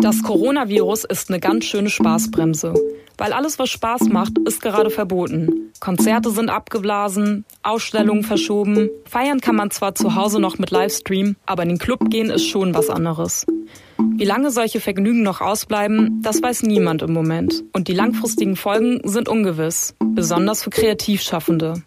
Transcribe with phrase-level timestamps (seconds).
[0.00, 2.72] Das Coronavirus ist eine ganz schöne Spaßbremse.
[3.18, 5.72] Weil alles, was Spaß macht, ist gerade verboten.
[5.78, 8.88] Konzerte sind abgeblasen, Ausstellungen verschoben.
[9.04, 12.46] Feiern kann man zwar zu Hause noch mit Livestream, aber in den Club gehen ist
[12.46, 13.44] schon was anderes.
[13.98, 17.62] Wie lange solche Vergnügen noch ausbleiben, das weiß niemand im Moment.
[17.74, 21.82] Und die langfristigen Folgen sind ungewiss, besonders für Kreativschaffende.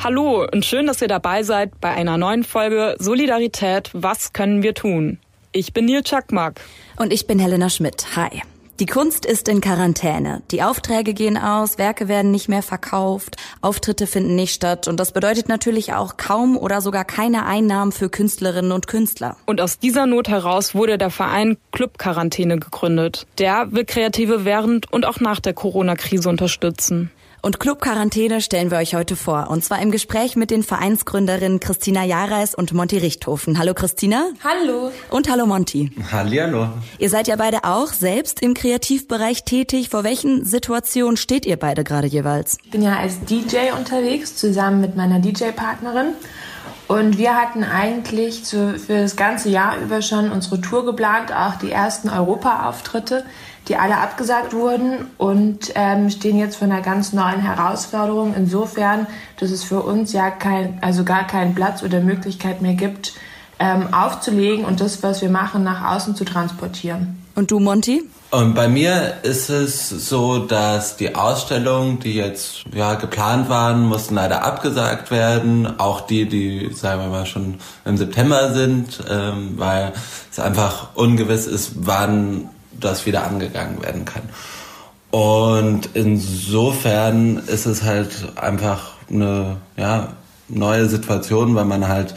[0.00, 4.72] Hallo und schön, dass ihr dabei seid bei einer neuen Folge Solidarität, was können wir
[4.72, 5.18] tun?
[5.50, 6.60] Ich bin Neil Czakmak.
[6.98, 8.14] Und ich bin Helena Schmidt.
[8.14, 8.42] Hi.
[8.78, 10.42] Die Kunst ist in Quarantäne.
[10.52, 15.10] Die Aufträge gehen aus, Werke werden nicht mehr verkauft, Auftritte finden nicht statt und das
[15.10, 19.36] bedeutet natürlich auch kaum oder sogar keine Einnahmen für Künstlerinnen und Künstler.
[19.46, 23.26] Und aus dieser Not heraus wurde der Verein Club Quarantäne gegründet.
[23.38, 27.10] Der will Kreative während und auch nach der Corona-Krise unterstützen.
[27.40, 29.48] Und Club Quarantäne stellen wir euch heute vor.
[29.48, 33.58] Und zwar im Gespräch mit den Vereinsgründerinnen Christina Jareis und Monty Richthofen.
[33.58, 34.24] Hallo Christina.
[34.42, 34.90] Hallo.
[35.10, 35.92] Und hallo Monty.
[36.10, 36.68] Hallihallo.
[36.98, 39.88] Ihr seid ja beide auch selbst im Kreativbereich tätig.
[39.88, 42.58] Vor welchen Situationen steht ihr beide gerade jeweils?
[42.64, 46.14] Ich bin ja als DJ unterwegs, zusammen mit meiner DJ-Partnerin.
[46.88, 51.70] Und wir hatten eigentlich für das ganze Jahr über schon unsere Tour geplant, auch die
[51.70, 53.24] ersten Europa-Auftritte
[53.68, 58.34] die alle abgesagt wurden und ähm, stehen jetzt vor einer ganz neuen Herausforderung.
[58.36, 59.06] Insofern,
[59.38, 63.12] dass es für uns ja kein, also gar keinen Platz oder Möglichkeit mehr gibt,
[63.58, 67.22] ähm, aufzulegen und das, was wir machen, nach außen zu transportieren.
[67.34, 68.02] Und du, Monty?
[68.30, 74.16] Und bei mir ist es so, dass die Ausstellungen, die jetzt ja geplant waren, mussten
[74.16, 75.78] leider abgesagt werden.
[75.78, 79.92] Auch die, die sagen wir mal schon im September sind, ähm, weil
[80.30, 84.22] es einfach ungewiss ist, wann das wieder angegangen werden kann.
[85.10, 90.08] Und insofern ist es halt einfach eine ja,
[90.48, 92.14] neue Situation, weil man halt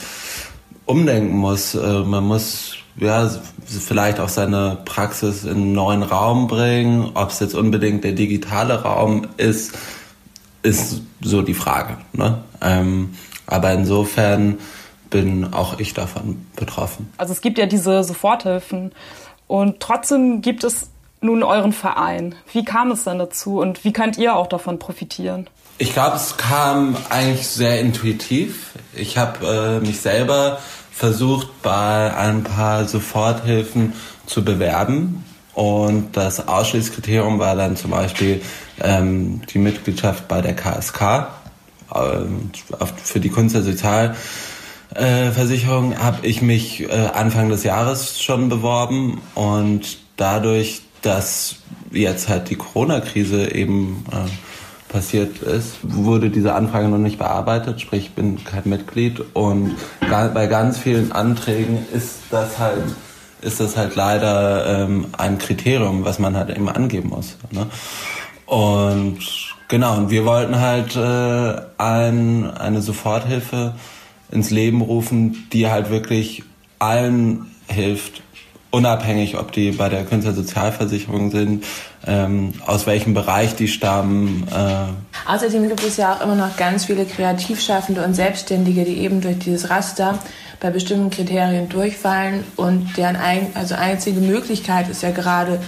[0.85, 1.75] umdenken muss.
[1.75, 3.29] Äh, man muss ja
[3.65, 7.11] vielleicht auch seine Praxis in einen neuen Raum bringen.
[7.13, 9.73] Ob es jetzt unbedingt der digitale Raum ist,
[10.63, 11.97] ist so die Frage.
[12.13, 12.43] Ne?
[12.61, 13.15] Ähm,
[13.47, 14.57] aber insofern
[15.09, 17.11] bin auch ich davon betroffen.
[17.17, 18.91] Also es gibt ja diese Soforthilfen
[19.51, 20.87] und trotzdem gibt es
[21.19, 22.35] nun euren Verein.
[22.53, 25.49] Wie kam es dann dazu und wie könnt ihr auch davon profitieren?
[25.77, 28.75] Ich glaube, es kam eigentlich sehr intuitiv.
[28.95, 30.59] Ich habe äh, mich selber
[30.93, 33.91] versucht, bei ein paar Soforthilfen
[34.25, 35.25] zu bewerben.
[35.53, 38.41] Und das Ausschlusskriterium war dann zum Beispiel
[38.81, 41.27] ähm, die Mitgliedschaft bei der KSK
[41.93, 41.97] äh,
[43.03, 44.15] für die Kunst der Sozial
[44.95, 51.57] äh, Versicherung habe ich mich äh, Anfang des Jahres schon beworben und dadurch, dass
[51.91, 58.07] jetzt halt die Corona-Krise eben äh, passiert ist, wurde diese Anfrage noch nicht bearbeitet, sprich
[58.07, 59.75] ich bin kein Mitglied und
[60.09, 62.83] bei ganz vielen Anträgen ist das halt
[63.41, 67.37] ist das halt leider ähm, ein Kriterium, was man halt eben angeben muss.
[67.49, 67.65] Ne?
[68.45, 69.19] Und
[69.67, 73.73] genau, und wir wollten halt äh, ein, eine Soforthilfe
[74.31, 76.43] ins Leben rufen, die halt wirklich
[76.79, 78.23] allen hilft,
[78.71, 81.65] unabhängig, ob die bei der Künstlersozialversicherung sind,
[82.07, 84.47] ähm, aus welchem Bereich die stammen.
[84.49, 85.29] Äh.
[85.29, 89.39] Außerdem gibt es ja auch immer noch ganz viele Kreativschaffende und Selbstständige, die eben durch
[89.39, 90.17] dieses Raster
[90.59, 95.59] bei bestimmten Kriterien durchfallen und deren ein, also einzige Möglichkeit ist ja gerade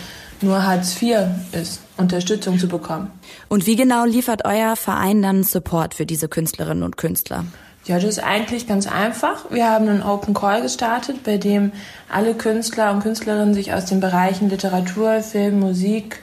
[0.41, 1.17] nur Hartz IV
[1.51, 3.11] ist, Unterstützung zu bekommen.
[3.47, 7.45] Und wie genau liefert euer Verein dann Support für diese Künstlerinnen und Künstler?
[7.85, 9.51] Ja, das ist eigentlich ganz einfach.
[9.51, 11.73] Wir haben einen Open Call gestartet, bei dem
[12.09, 16.21] alle Künstler und Künstlerinnen sich aus den Bereichen Literatur, Film, Musik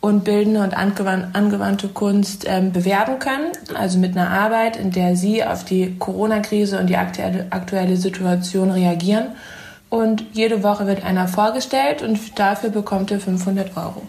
[0.00, 3.52] und bildende und angewandte Kunst ähm, bewerben können.
[3.74, 8.72] Also mit einer Arbeit, in der sie auf die Corona-Krise und die aktuelle, aktuelle Situation
[8.72, 9.26] reagieren.
[9.88, 14.02] Und jede Woche wird einer vorgestellt und dafür bekommt er 500 Euro.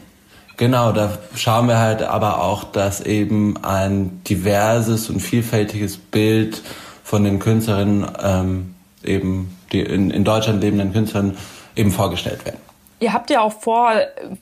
[0.58, 6.62] Genau, da schauen wir halt aber auch, dass eben ein diverses und vielfältiges Bild
[7.04, 11.38] von den Künstlerinnen, ähm, eben die in, in Deutschland lebenden Künstlern,
[11.76, 12.60] eben vorgestellt werden.
[13.00, 13.92] Ihr habt ja auch vor,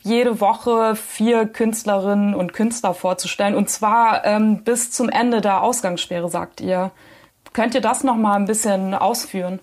[0.04, 6.30] jede Woche vier Künstlerinnen und Künstler vorzustellen, und zwar ähm, bis zum Ende der Ausgangssperre,
[6.30, 6.92] sagt ihr.
[7.54, 9.60] Könnt ihr das noch mal ein bisschen ausführen?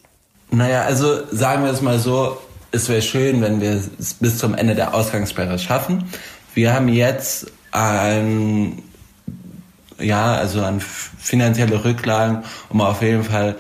[0.51, 2.39] Naja, also sagen wir es mal so,
[2.73, 6.11] es wäre schön, wenn wir es bis zum Ende der Ausgangssperre schaffen.
[6.59, 8.83] Wir haben jetzt ein,
[10.01, 13.55] ja, also an finanzielle Rücklagen, um auf jeden Fall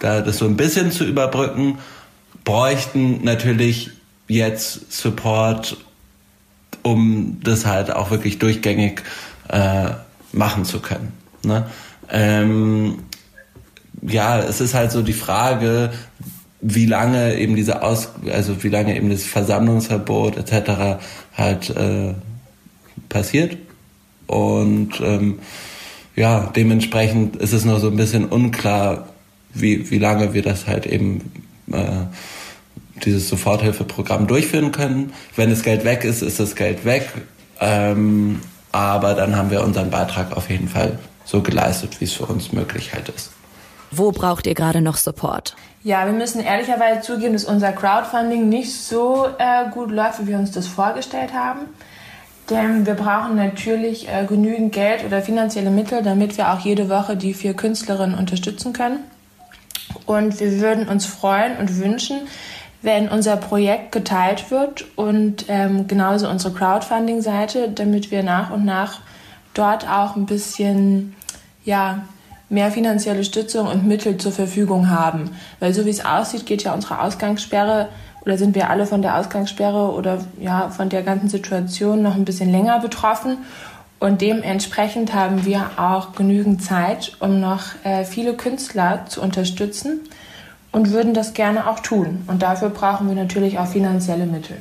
[0.00, 1.78] da das so ein bisschen zu überbrücken,
[2.42, 3.92] bräuchten natürlich
[4.26, 5.76] jetzt Support,
[6.82, 9.02] um das halt auch wirklich durchgängig
[9.48, 9.90] äh,
[10.32, 11.12] machen zu können.
[11.44, 11.70] Ne?
[12.10, 12.98] Ähm,
[14.02, 15.92] ja, es ist halt so die Frage,
[16.66, 20.98] wie lange eben diese Aus, also wie lange eben das Versammlungsverbot etc.
[21.36, 22.14] halt äh,
[23.10, 23.58] passiert.
[24.26, 25.40] Und ähm,
[26.16, 29.08] ja, dementsprechend ist es noch so ein bisschen unklar,
[29.52, 31.30] wie, wie lange wir das halt eben
[31.70, 32.06] äh,
[33.04, 35.12] dieses Soforthilfeprogramm durchführen können.
[35.36, 37.10] Wenn das Geld weg ist, ist das Geld weg.
[37.60, 38.40] Ähm,
[38.72, 42.52] aber dann haben wir unseren Beitrag auf jeden Fall so geleistet, wie es für uns
[42.52, 43.33] möglich halt ist.
[43.96, 45.56] Wo braucht ihr gerade noch Support?
[45.82, 50.38] Ja, wir müssen ehrlicherweise zugeben, dass unser Crowdfunding nicht so äh, gut läuft, wie wir
[50.38, 51.60] uns das vorgestellt haben.
[52.50, 57.16] Denn wir brauchen natürlich äh, genügend Geld oder finanzielle Mittel, damit wir auch jede Woche
[57.16, 59.00] die vier Künstlerinnen unterstützen können.
[60.06, 62.22] Und wir würden uns freuen und wünschen,
[62.82, 69.00] wenn unser Projekt geteilt wird und ähm, genauso unsere Crowdfunding-Seite, damit wir nach und nach
[69.54, 71.14] dort auch ein bisschen
[71.64, 72.04] ja,
[72.48, 75.30] mehr finanzielle Stützung und Mittel zur Verfügung haben.
[75.60, 77.88] Weil so wie es aussieht, geht ja unsere Ausgangssperre
[78.24, 82.24] oder sind wir alle von der Ausgangssperre oder ja von der ganzen Situation noch ein
[82.24, 83.38] bisschen länger betroffen.
[84.00, 90.00] Und dementsprechend haben wir auch genügend Zeit, um noch äh, viele Künstler zu unterstützen
[90.72, 92.24] und würden das gerne auch tun.
[92.26, 94.56] Und dafür brauchen wir natürlich auch finanzielle Mittel.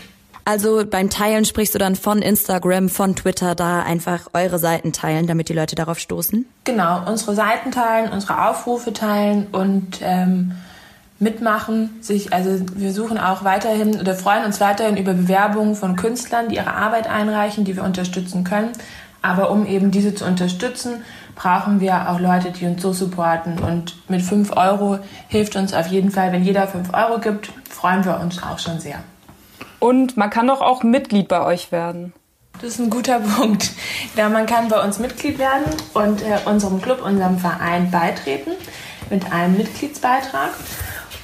[0.46, 5.26] Also beim Teilen sprichst du dann von Instagram, von Twitter, da einfach eure Seiten teilen,
[5.26, 6.46] damit die Leute darauf stoßen?
[6.66, 10.52] Genau, unsere Seiten teilen, unsere Aufrufe teilen und ähm,
[11.20, 11.98] mitmachen.
[12.02, 16.56] Sich, also wir suchen auch weiterhin oder freuen uns weiterhin über Bewerbungen von Künstlern, die
[16.56, 18.72] ihre Arbeit einreichen, die wir unterstützen können.
[19.22, 21.04] Aber um eben diese zu unterstützen,
[21.36, 23.60] brauchen wir auch Leute, die uns so supporten.
[23.60, 25.00] Und mit 5 Euro
[25.30, 28.82] hilft uns auf jeden Fall, wenn jeder 5 Euro gibt, freuen wir uns auch schon
[28.82, 29.00] sehr.
[29.84, 32.14] Und man kann doch auch Mitglied bei euch werden.
[32.54, 33.72] Das ist ein guter Punkt.
[34.16, 38.52] Ja, man kann bei uns Mitglied werden und äh, unserem Club, unserem Verein beitreten
[39.10, 40.52] mit einem Mitgliedsbeitrag.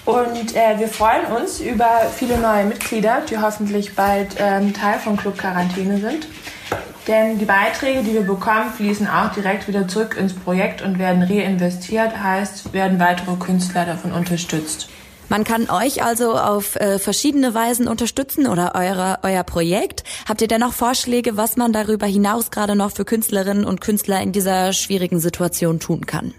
[0.04, 5.16] Und äh, wir freuen uns über viele neue Mitglieder, die hoffentlich bald ähm, Teil von
[5.16, 6.28] Club Quarantäne sind.
[7.08, 11.24] Denn die Beiträge, die wir bekommen, fließen auch direkt wieder zurück ins Projekt und werden
[11.24, 14.90] reinvestiert, heißt, werden weitere Künstler davon unterstützt.
[15.30, 20.04] Man kann euch also auf äh, verschiedene Weisen unterstützen oder eure, euer Projekt.
[20.28, 24.22] Habt ihr denn noch Vorschläge, was man darüber hinaus gerade noch für Künstlerinnen und Künstler
[24.22, 26.34] in dieser schwierigen Situation tun kann?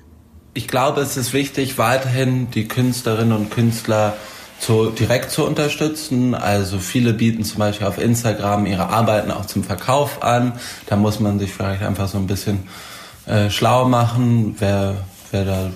[0.55, 4.17] Ich glaube, es ist wichtig, weiterhin die Künstlerinnen und Künstler
[4.59, 6.35] zu, direkt zu unterstützen.
[6.35, 10.55] Also viele bieten zum Beispiel auf Instagram ihre Arbeiten auch zum Verkauf an.
[10.87, 12.65] Da muss man sich vielleicht einfach so ein bisschen
[13.27, 14.97] äh, schlau machen, wer,
[15.31, 15.71] wer da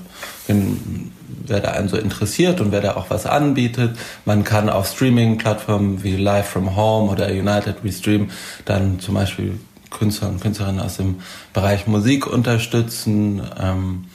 [1.47, 3.97] wer da einen so interessiert und wer da auch was anbietet.
[4.25, 8.31] Man kann auf Streaming-Plattformen wie Live from Home oder United We Stream
[8.65, 9.59] dann zum Beispiel
[9.91, 11.21] Künstler und Künstlerinnen aus dem
[11.53, 13.43] Bereich Musik unterstützen.
[13.61, 14.07] Ähm,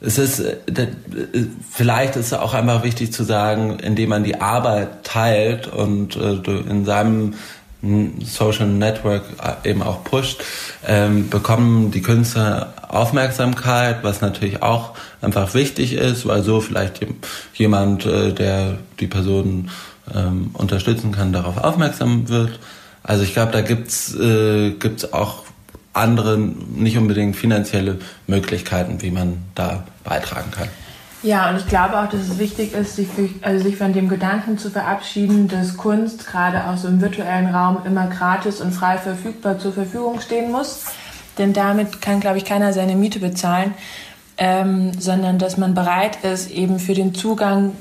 [0.00, 0.88] es ist, äh,
[1.70, 6.40] vielleicht ist es auch einfach wichtig zu sagen, indem man die Arbeit teilt und äh,
[6.68, 7.34] in seinem
[8.24, 10.42] Social Network äh, eben auch pusht,
[10.86, 17.00] ähm, bekommen die Künstler Aufmerksamkeit, was natürlich auch einfach wichtig ist, weil so vielleicht
[17.54, 19.70] jemand, äh, der die Person
[20.14, 22.58] ähm, unterstützen kann, darauf aufmerksam wird.
[23.02, 24.74] Also ich glaube, da gibt's äh,
[25.12, 25.44] auch
[25.92, 30.68] andere, nicht unbedingt finanzielle Möglichkeiten, wie man da beitragen kann.
[31.24, 33.08] Ja, und ich glaube auch, dass es wichtig ist, sich,
[33.40, 37.78] also sich von dem Gedanken zu verabschieden, dass Kunst gerade auch so im virtuellen Raum
[37.86, 40.84] immer gratis und frei verfügbar zur Verfügung stehen muss.
[41.38, 43.72] Denn damit kann, glaube ich, keiner seine Miete bezahlen,
[44.36, 47.72] ähm, sondern dass man bereit ist, eben für den Zugang,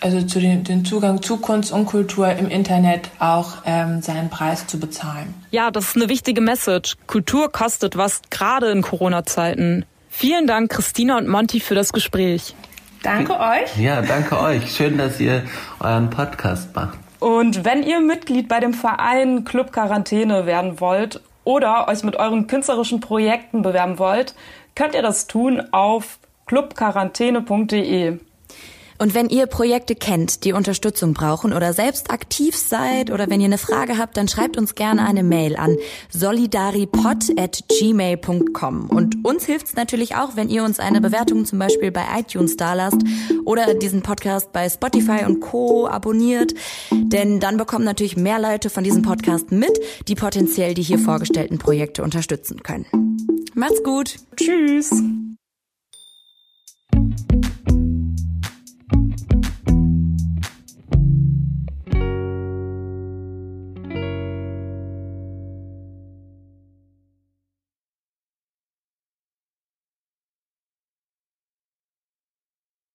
[0.00, 4.66] also zu den, den Zugang zu Kunst und Kultur im Internet auch ähm, seinen Preis
[4.66, 5.32] zu bezahlen.
[5.50, 6.96] Ja, das ist eine wichtige Message.
[7.06, 9.86] Kultur kostet was, gerade in Corona-Zeiten.
[10.10, 12.54] Vielen Dank, Christina und Monty, für das Gespräch.
[13.02, 13.76] Danke euch.
[13.76, 14.74] Ja, danke euch.
[14.74, 15.42] Schön, dass ihr
[15.80, 16.98] euren Podcast macht.
[17.18, 22.46] Und wenn ihr Mitglied bei dem Verein Club Quarantäne werden wollt oder euch mit euren
[22.46, 24.34] künstlerischen Projekten bewerben wollt,
[24.74, 28.18] könnt ihr das tun auf clubquarantäne.de.
[29.02, 33.46] Und wenn ihr Projekte kennt, die Unterstützung brauchen oder selbst aktiv seid oder wenn ihr
[33.46, 35.76] eine Frage habt, dann schreibt uns gerne eine Mail an
[36.10, 38.90] solidaripod@gmail.com.
[38.90, 42.56] Und uns hilft es natürlich auch, wenn ihr uns eine Bewertung zum Beispiel bei iTunes
[42.56, 43.02] dalasst
[43.44, 45.88] oder diesen Podcast bei Spotify und Co.
[45.88, 46.54] abonniert.
[46.92, 51.58] Denn dann bekommen natürlich mehr Leute von diesem Podcast mit, die potenziell die hier vorgestellten
[51.58, 52.86] Projekte unterstützen können.
[53.56, 54.14] Macht's gut.
[54.36, 54.92] Tschüss.